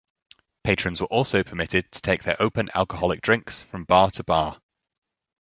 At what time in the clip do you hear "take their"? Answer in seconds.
2.01-2.41